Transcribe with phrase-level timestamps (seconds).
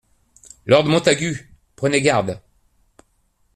[0.65, 2.41] Lord Montagu Prenez garde.